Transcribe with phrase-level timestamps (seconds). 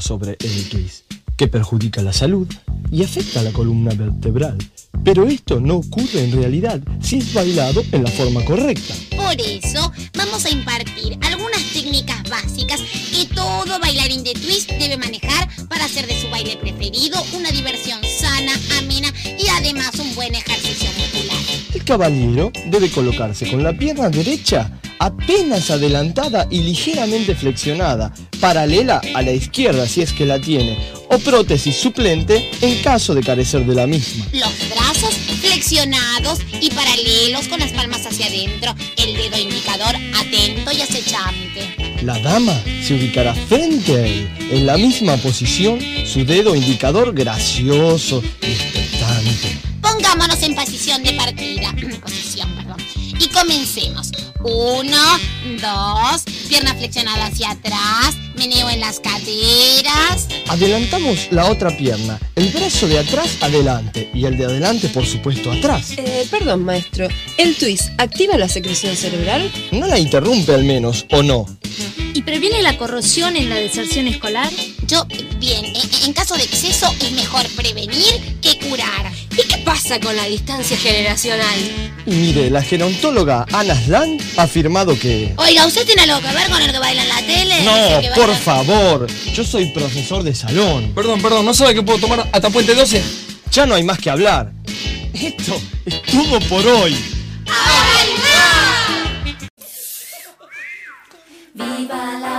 [0.00, 1.04] Sobre el twist,
[1.36, 2.48] que perjudica la salud
[2.90, 4.58] y afecta la columna vertebral.
[5.04, 8.94] Pero esto no ocurre en realidad si es bailado en la forma correcta.
[9.16, 15.48] Por eso vamos a impartir algunas técnicas básicas que todo bailarín de twist debe manejar
[15.68, 20.63] para hacer de su baile preferido una diversión sana, amena y además un buen ejercicio.
[21.74, 29.22] El caballero debe colocarse con la pierna derecha apenas adelantada y ligeramente flexionada, paralela a
[29.22, 33.74] la izquierda si es que la tiene, o prótesis suplente en caso de carecer de
[33.74, 34.24] la misma.
[34.32, 40.80] Los brazos flexionados y paralelos con las palmas hacia adentro, el dedo indicador atento y
[40.80, 41.74] acechante.
[42.02, 48.22] La dama se ubicará frente a él, en la misma posición, su dedo indicador gracioso
[48.42, 49.63] y expectante.
[49.94, 51.72] Pongámonos en posición de partida.
[52.02, 52.76] posición, perdón.
[52.96, 54.10] Y comencemos.
[54.42, 54.98] Uno,
[55.62, 60.26] dos, pierna flexionada hacia atrás, meneo en las caderas.
[60.48, 65.52] Adelantamos la otra pierna, el brazo de atrás adelante y el de adelante por supuesto
[65.52, 65.92] atrás.
[65.96, 67.06] Eh, perdón, maestro.
[67.38, 69.50] ¿El twist activa la secreción cerebral?
[69.70, 71.46] No la interrumpe al menos, ¿o no?
[72.24, 74.50] ¿Y previene la corrosión en la deserción escolar?
[74.86, 75.06] Yo,
[75.38, 79.12] bien, en, en caso de exceso es mejor prevenir que curar.
[79.32, 81.54] ¿Y qué pasa con la distancia generacional?
[82.06, 85.34] Y mire, la gerontóloga Ana Slan ha afirmado que...
[85.36, 87.62] Oiga, ¿usted tiene algo que ver con el que baila en la tele?
[87.62, 90.92] No, por favor, yo soy profesor de salón.
[90.94, 93.02] Perdón, perdón, ¿no sabe que puedo tomar hasta Puente 12?
[93.52, 94.50] Ya no hay más que hablar.
[95.12, 96.96] Esto es todo por hoy.
[101.54, 102.33] Viva la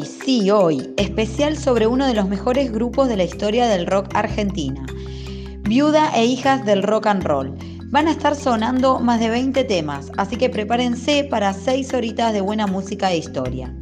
[0.00, 4.86] Sí, hoy, especial sobre uno de los mejores grupos de la historia del rock argentina,
[5.60, 7.54] Viuda e Hijas del Rock and Roll.
[7.90, 12.40] Van a estar sonando más de 20 temas, así que prepárense para 6 horitas de
[12.40, 13.74] buena música e historia.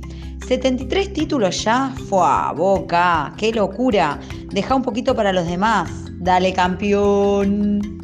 [0.49, 2.53] 73 títulos ya, ¡fua!
[2.57, 3.33] ¡Boca!
[3.37, 4.19] ¡Qué locura!
[4.53, 5.91] Deja un poquito para los demás.
[6.19, 8.00] ¡Dale campeón!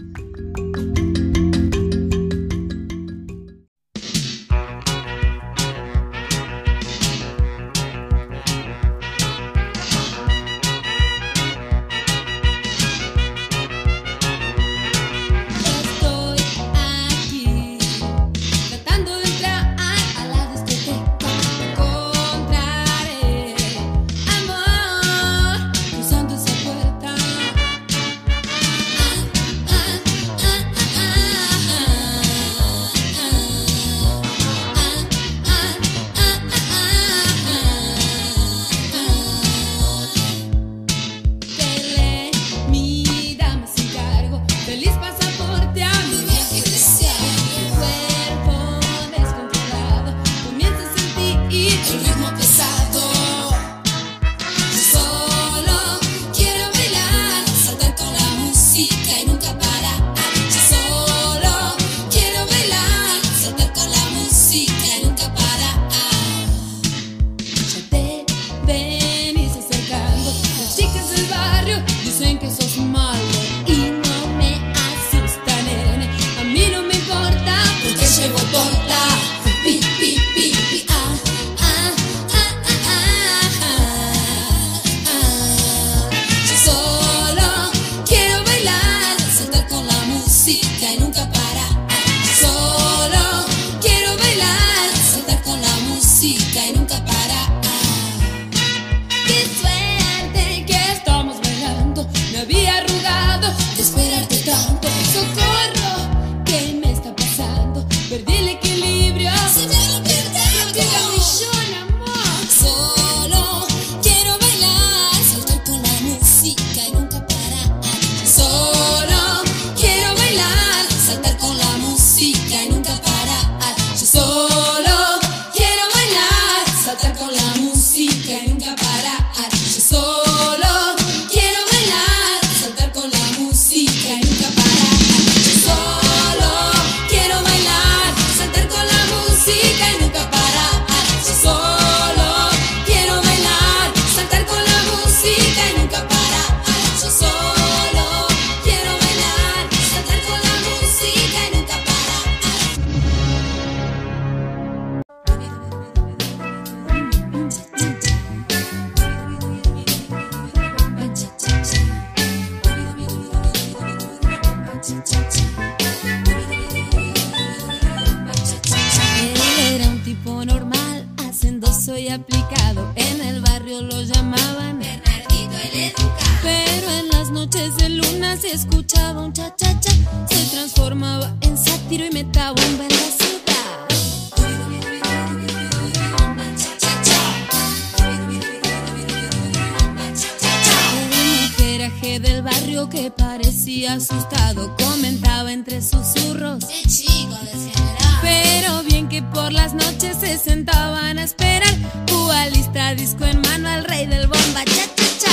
[199.33, 201.75] por las noches se sentaban a esperar.
[202.09, 205.33] Cuba lista, disco en mano al rey del bomba, cha cha cha.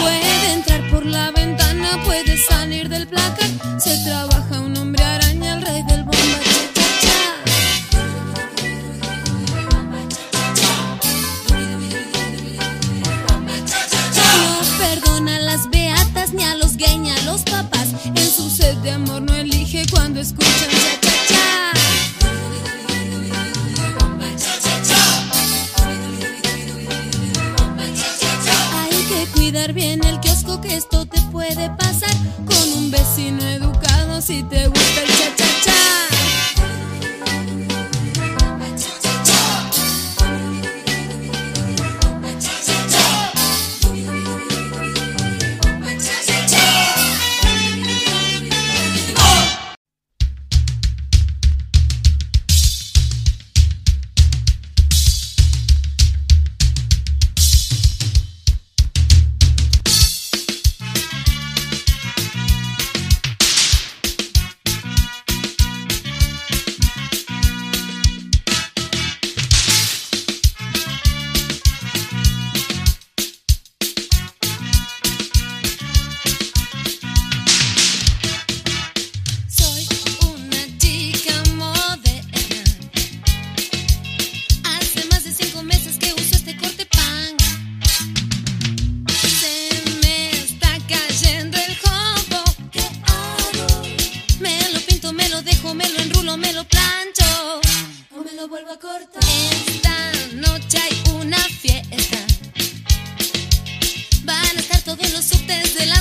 [0.00, 3.53] Puede entrar por la ventana, puede salir del placar.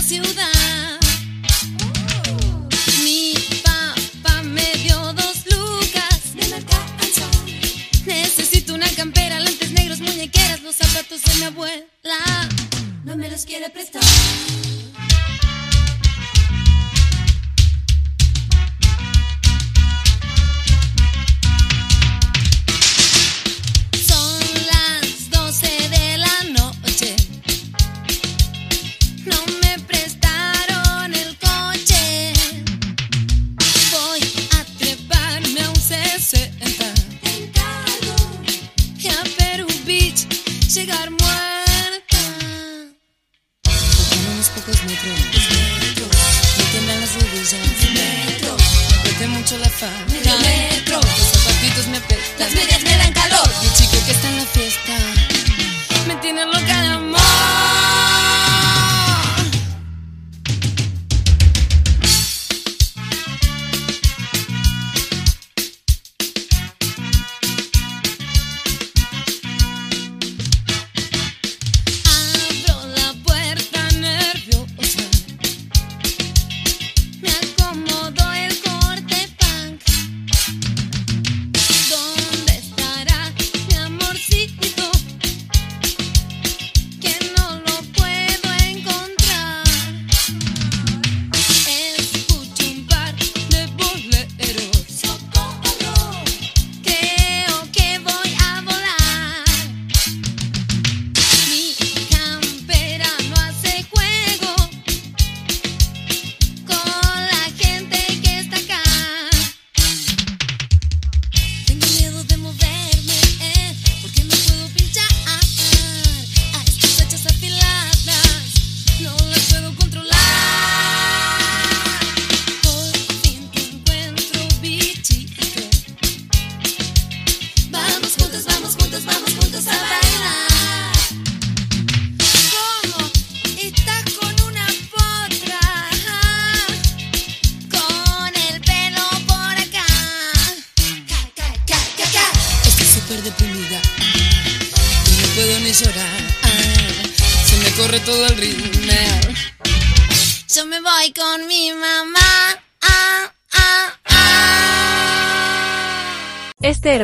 [0.04, 0.53] ciudad.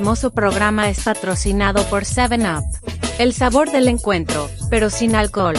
[0.09, 2.63] Hermoso programa es patrocinado por 7up.
[3.19, 5.53] El sabor del encuentro, pero sin alcohol.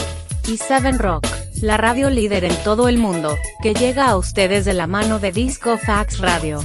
[0.45, 1.25] Y 7 Rock,
[1.61, 5.31] la radio líder en todo el mundo, que llega a ustedes de la mano de
[5.31, 6.59] Disco Fax Radio.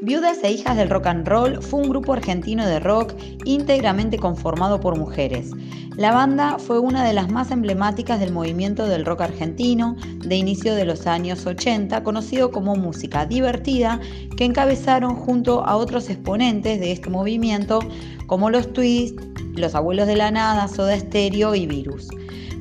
[0.00, 3.12] Viudas e Hijas del Rock and Roll fue un grupo argentino de rock
[3.44, 5.50] íntegramente conformado por mujeres.
[5.96, 9.94] La banda fue una de las más emblemáticas del movimiento del rock argentino
[10.26, 14.00] de inicio de los años 80, conocido como música divertida,
[14.36, 17.78] que encabezaron junto a otros exponentes de este movimiento
[18.26, 19.20] como los Twist,
[19.54, 22.08] Los Abuelos de la Nada, Soda Stereo y Virus.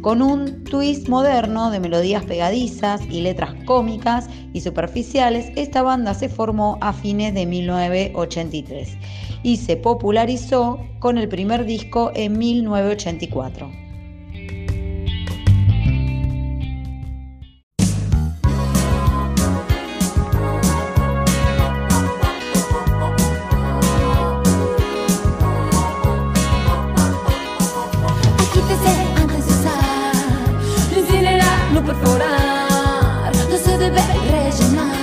[0.03, 6.27] Con un twist moderno de melodías pegadizas y letras cómicas y superficiales, esta banda se
[6.27, 8.97] formó a fines de 1983
[9.43, 13.71] y se popularizó con el primer disco en 1984.
[34.73, 35.02] No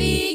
[0.00, 0.29] Me.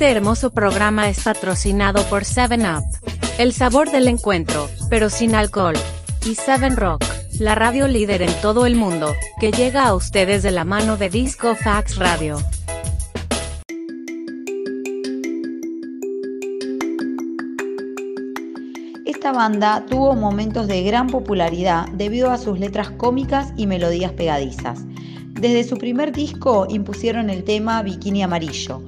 [0.00, 2.82] Este hermoso programa es patrocinado por 7up,
[3.36, 5.74] el sabor del encuentro, pero sin alcohol,
[6.24, 7.04] y 7 Rock,
[7.38, 11.10] la radio líder en todo el mundo, que llega a ustedes de la mano de
[11.10, 12.38] Disco Fax Radio.
[19.04, 24.80] Esta banda tuvo momentos de gran popularidad debido a sus letras cómicas y melodías pegadizas.
[25.32, 28.82] Desde su primer disco impusieron el tema Bikini Amarillo,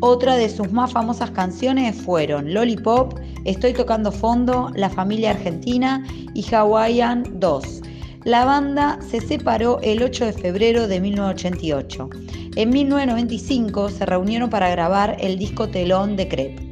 [0.00, 6.44] otra de sus más famosas canciones fueron Lollipop, Estoy tocando fondo, La familia argentina y
[6.54, 7.82] Hawaiian 2.
[8.24, 12.10] La banda se separó el 8 de febrero de 1988.
[12.56, 16.67] En 1995 se reunieron para grabar el disco Telón de Crepe.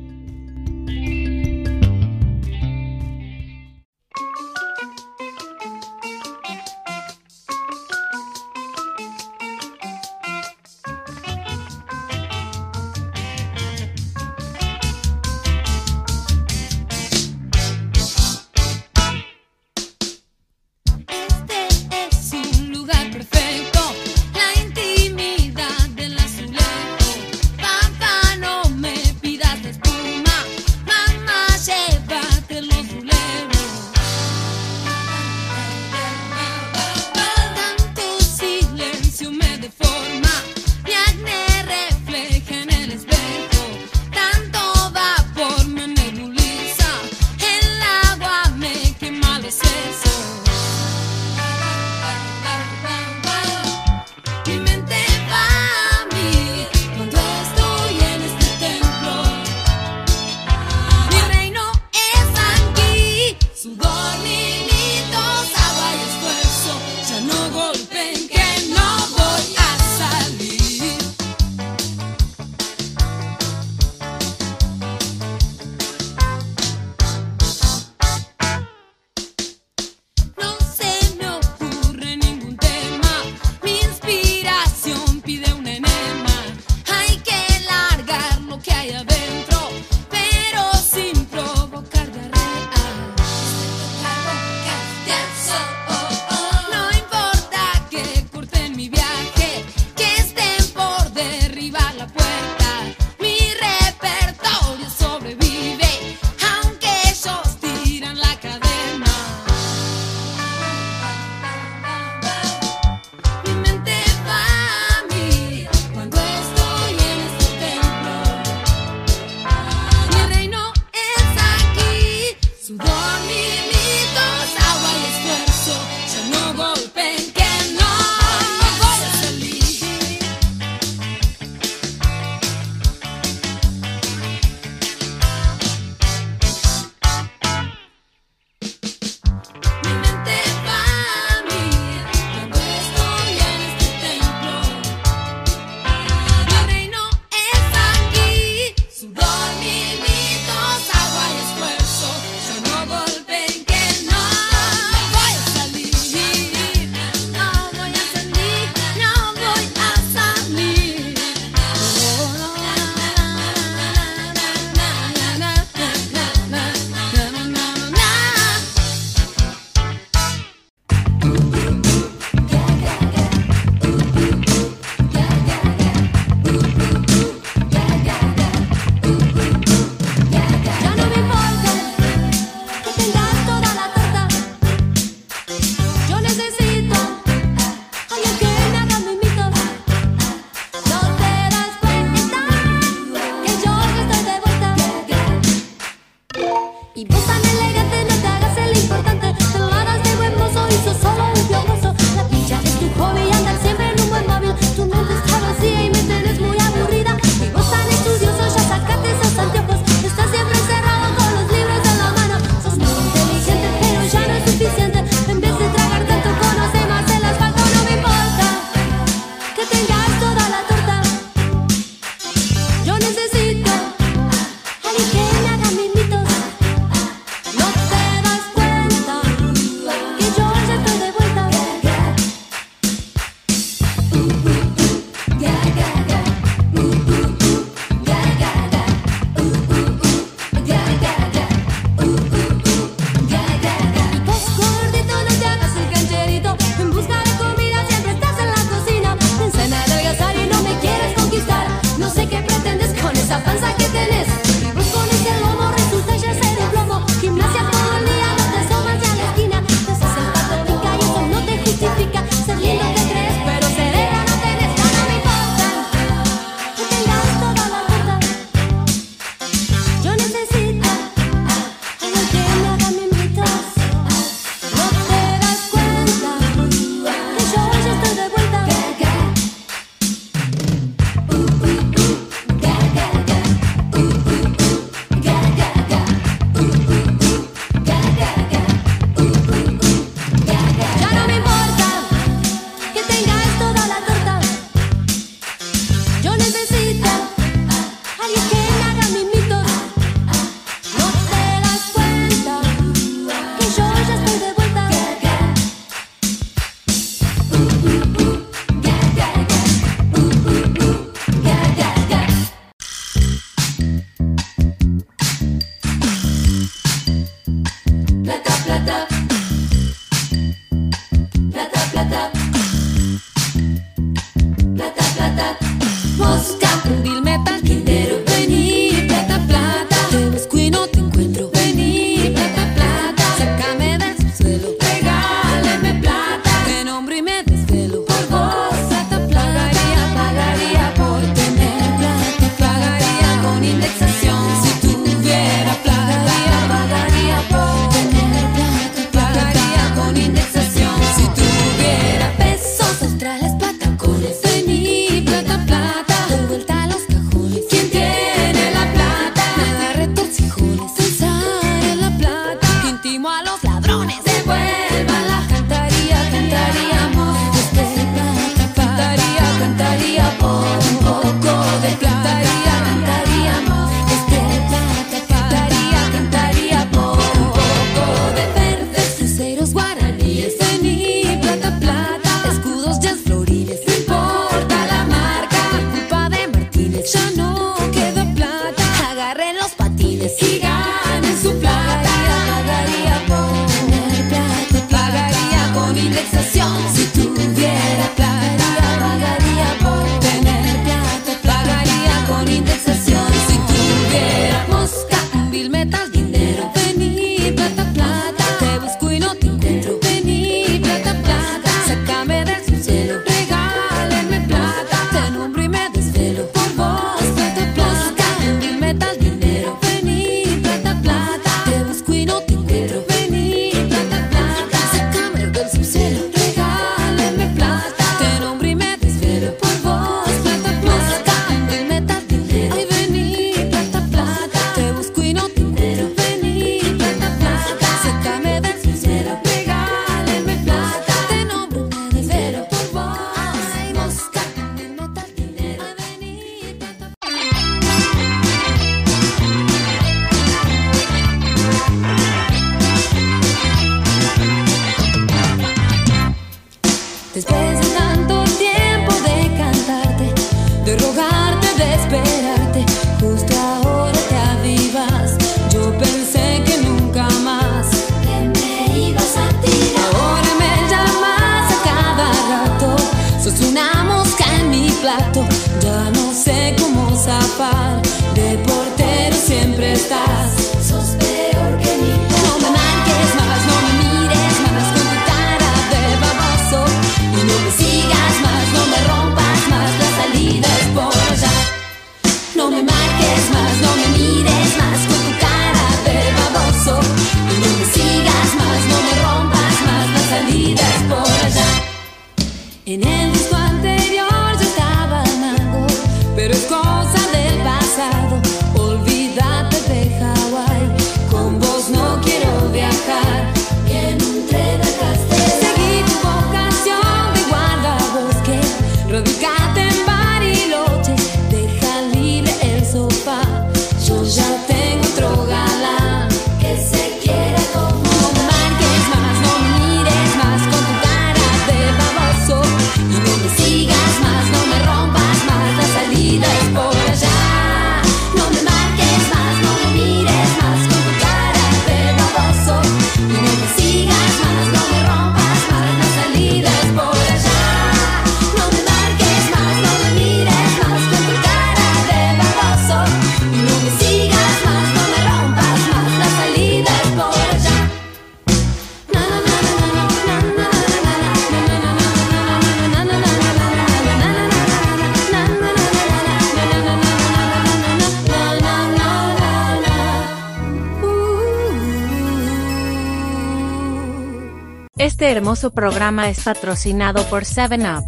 [575.26, 578.04] Este hermoso programa es patrocinado por 7up,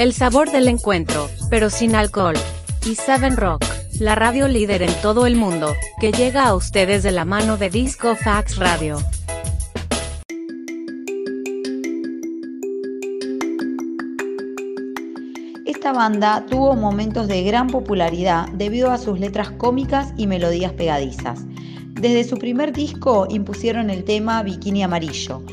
[0.00, 2.34] el sabor del encuentro, pero sin alcohol,
[2.84, 3.64] y 7rock,
[4.00, 7.70] la radio líder en todo el mundo, que llega a ustedes de la mano de
[7.70, 8.98] Disco Fax Radio.
[15.66, 21.44] Esta banda tuvo momentos de gran popularidad debido a sus letras cómicas y melodías pegadizas.
[21.92, 25.44] Desde su primer disco impusieron el tema Bikini Amarillo,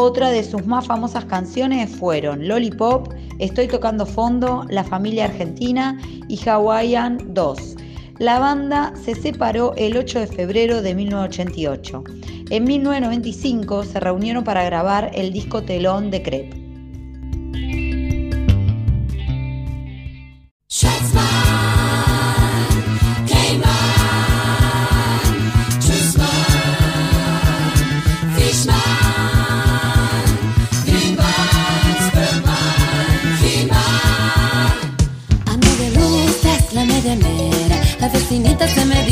[0.00, 6.38] otra de sus más famosas canciones fueron Lollipop, Estoy tocando fondo, La familia argentina y
[6.48, 7.76] Hawaiian 2.
[8.20, 12.04] La banda se separó el 8 de febrero de 1988.
[12.48, 16.56] En 1995 se reunieron para grabar el disco telón de Crepe.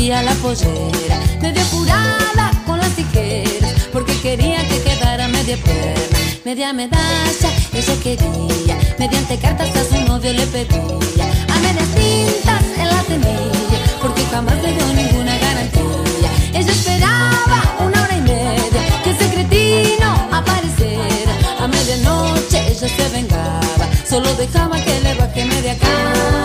[0.07, 6.71] rompía la pollera, medio curada con las tijeras, porque quería que quedara media pierna, media
[6.71, 13.03] medalla, ella quería, mediante cartas a su novio le pedía, a medias tintas en la
[13.03, 19.29] tenilla, porque jamás le dio ninguna garantía, ella esperaba una hora y media, que ese
[19.29, 26.37] cretino apareciera, a medianoche ella se vengaba, solo dejaba que le baje media cara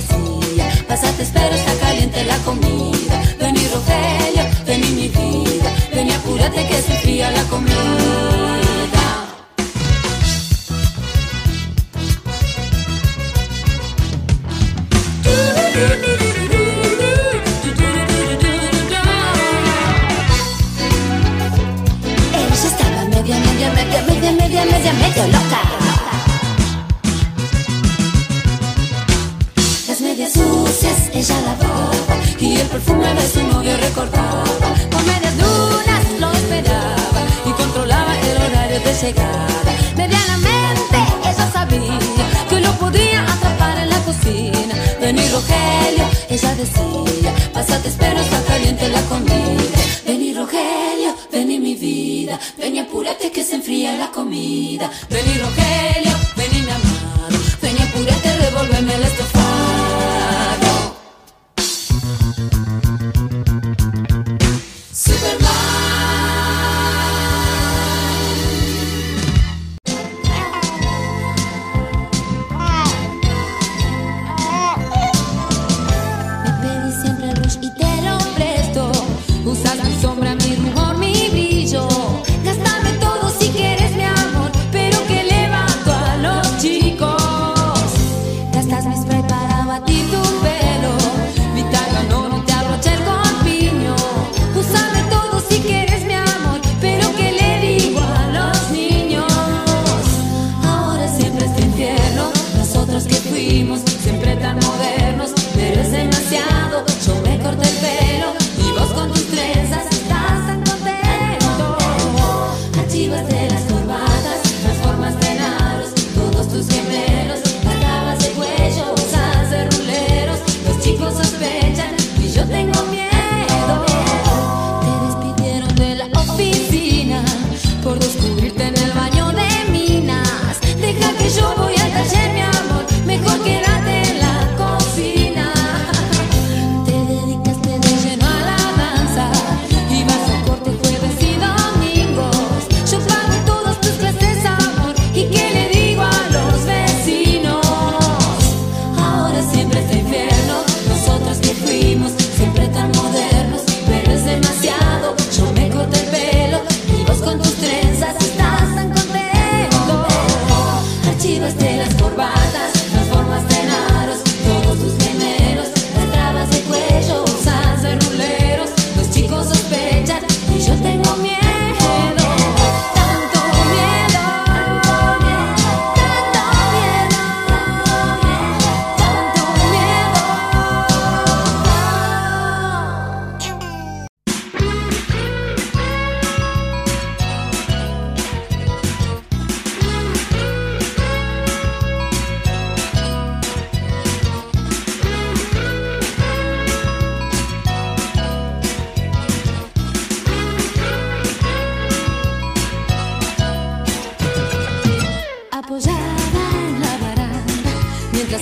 [0.00, 0.84] cortesía.
[0.86, 3.22] Pasa, te espero, está caliente la comida.
[3.38, 5.72] Vení, Rogelio, vení, mi vida.
[5.94, 7.67] Vení, apúrate que se fría la comida.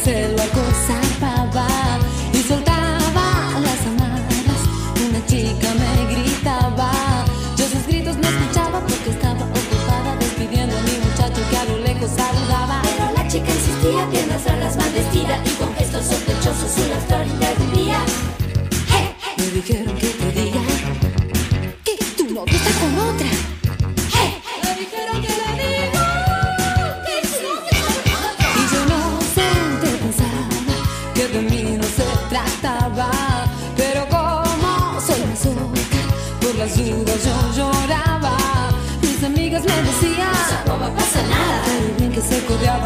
[0.07, 1.06] se lo goza.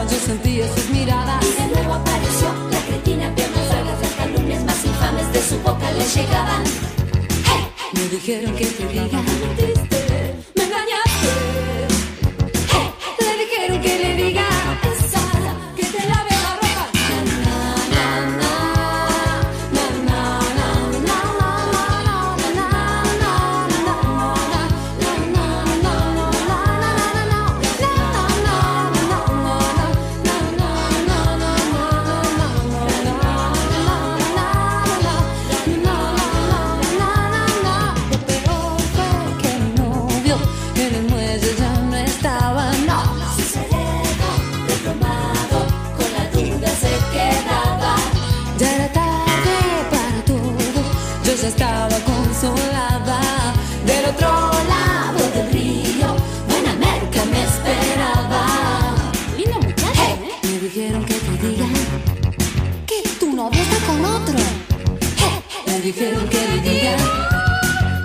[0.09, 1.45] yo sentía sus miradas.
[1.45, 5.91] Y de nuevo apareció la cretina, piernas largas, las calumnias más infames de su boca
[5.93, 6.63] le llegaban.
[7.93, 9.40] Me dijeron que te diga.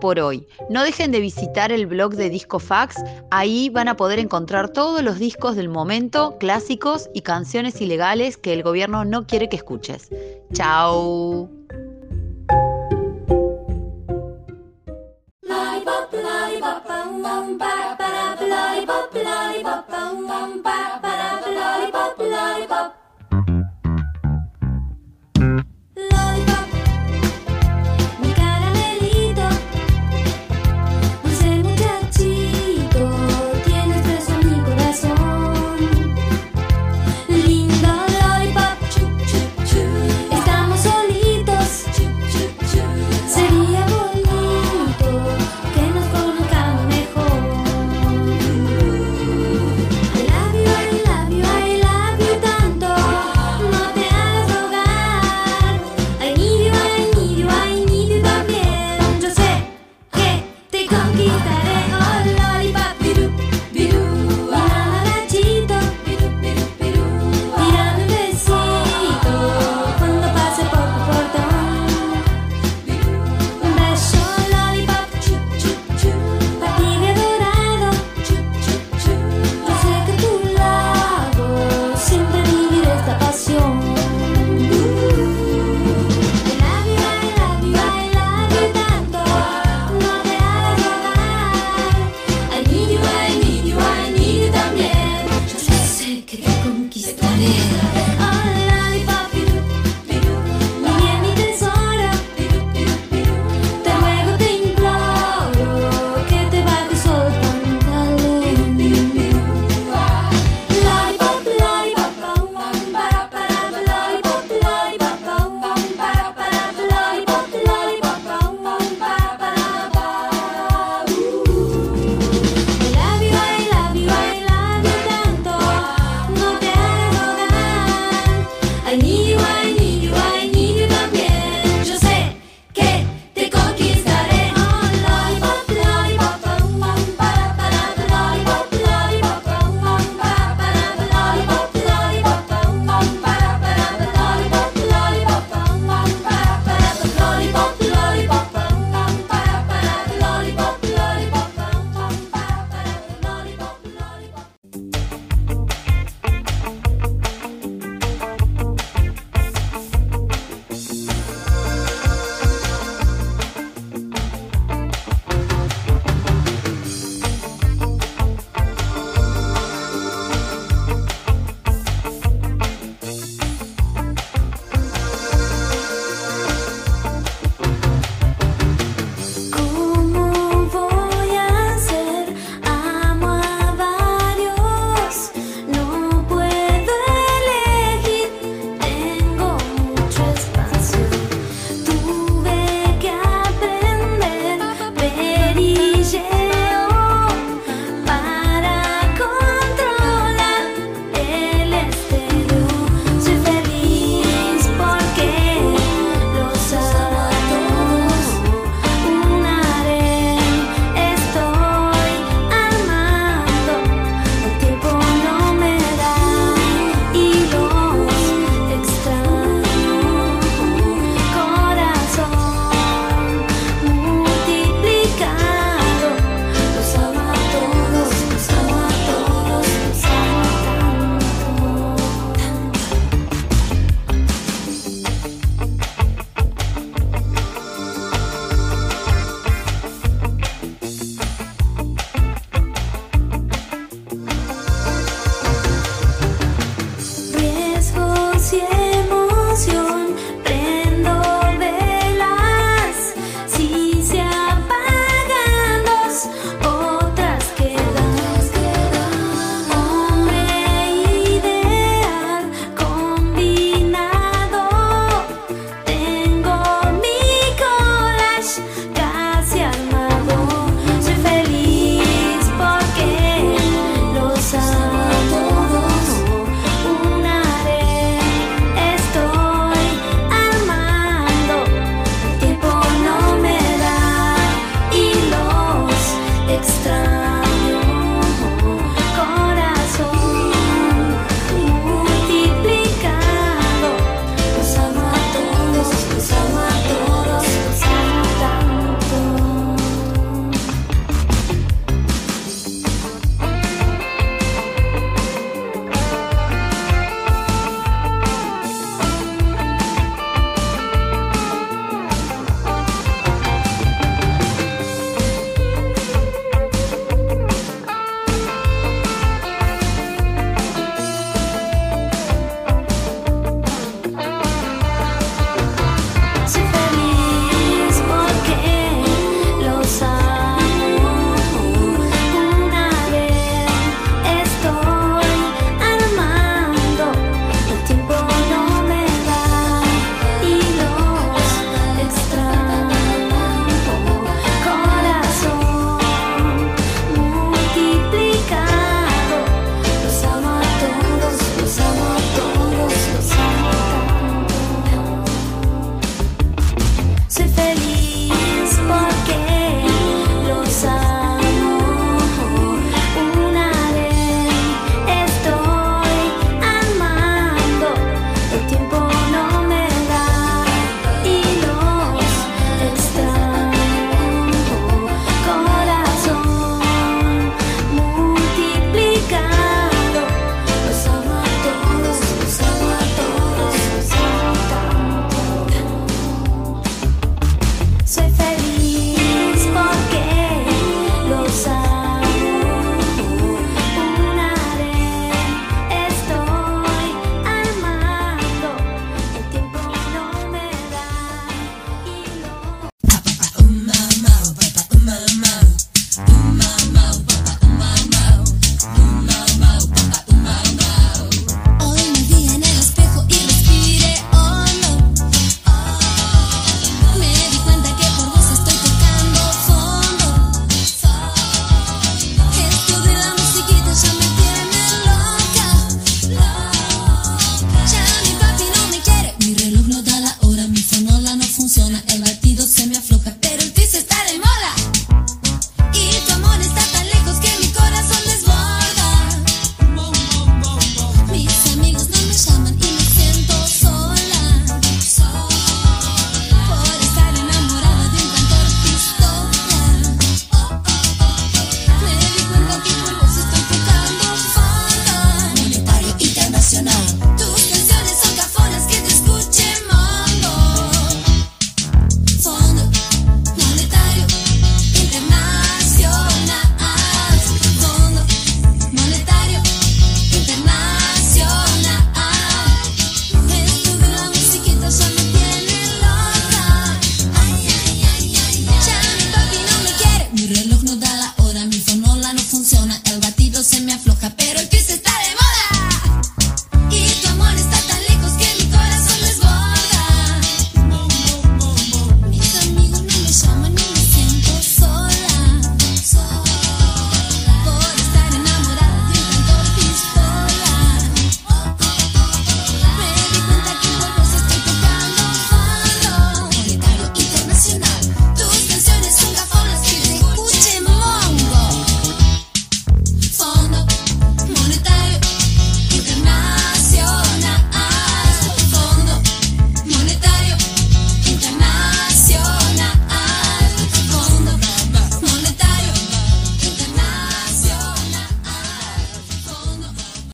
[0.00, 0.46] por hoy.
[0.68, 2.96] No dejen de visitar el blog de Discofax,
[3.30, 8.52] ahí van a poder encontrar todos los discos del momento, clásicos y canciones ilegales que
[8.52, 10.08] el gobierno no quiere que escuches.
[10.52, 11.48] ¡Chao!